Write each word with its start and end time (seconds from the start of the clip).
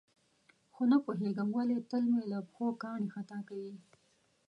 خو 0.73 0.81
نه 0.91 0.97
پوهېږم 1.05 1.49
ولې 1.53 1.77
تل 1.89 2.03
مې 2.11 2.23
له 2.31 2.37
پښو 2.47 2.67
کاڼي 2.81 3.07
خطا 3.15 3.39
کوي. 3.49 3.75